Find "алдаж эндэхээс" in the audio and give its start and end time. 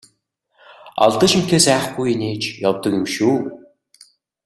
1.05-1.65